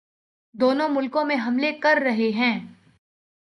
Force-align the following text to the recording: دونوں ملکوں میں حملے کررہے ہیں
دونوں 0.55 0.87
ملکوں 0.89 1.25
میں 1.25 1.35
حملے 1.45 1.71
کررہے 1.81 2.29
ہیں 2.31 2.57